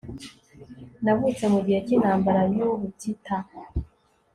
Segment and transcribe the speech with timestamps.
[1.03, 3.35] Navutse mugihe cyintambara yubutita